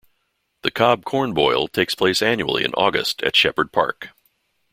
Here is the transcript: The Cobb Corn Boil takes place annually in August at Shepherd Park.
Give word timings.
The 0.63 0.71
Cobb 0.71 1.05
Corn 1.05 1.35
Boil 1.35 1.67
takes 1.67 1.93
place 1.93 2.23
annually 2.23 2.63
in 2.63 2.73
August 2.73 3.21
at 3.21 3.35
Shepherd 3.35 3.71
Park. 3.71 4.09